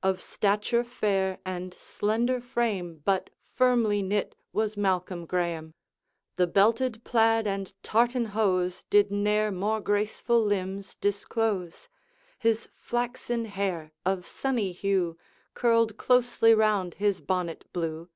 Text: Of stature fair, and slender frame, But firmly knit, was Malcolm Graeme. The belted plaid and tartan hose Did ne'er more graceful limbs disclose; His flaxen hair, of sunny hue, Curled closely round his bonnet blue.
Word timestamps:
Of 0.00 0.22
stature 0.22 0.84
fair, 0.84 1.40
and 1.44 1.74
slender 1.74 2.40
frame, 2.40 3.02
But 3.04 3.30
firmly 3.52 4.00
knit, 4.00 4.36
was 4.52 4.76
Malcolm 4.76 5.26
Graeme. 5.26 5.74
The 6.36 6.46
belted 6.46 7.02
plaid 7.02 7.48
and 7.48 7.72
tartan 7.82 8.26
hose 8.26 8.84
Did 8.90 9.10
ne'er 9.10 9.50
more 9.50 9.80
graceful 9.80 10.40
limbs 10.40 10.94
disclose; 10.94 11.88
His 12.38 12.68
flaxen 12.76 13.46
hair, 13.46 13.90
of 14.04 14.24
sunny 14.24 14.70
hue, 14.70 15.18
Curled 15.54 15.96
closely 15.96 16.54
round 16.54 16.94
his 16.94 17.20
bonnet 17.20 17.64
blue. 17.72 18.08